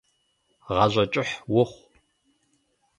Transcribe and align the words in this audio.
Гъащӏэ 0.75 1.03
кӏыхь 1.11 1.35
ухъу. 1.61 1.81